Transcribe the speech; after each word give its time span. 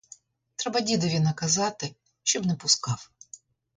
Треба 0.55 0.81
дідові 0.81 1.19
наказати, 1.19 1.95
щоб 2.23 2.45
не 2.45 2.55
пускав. 2.55 3.11